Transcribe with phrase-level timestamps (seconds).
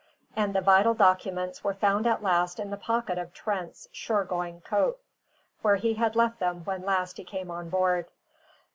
[0.35, 4.61] And the vital documents were found at last in the pocket of Trent's shore going
[4.61, 4.97] coat,
[5.61, 8.07] where he had left them when last he came on board.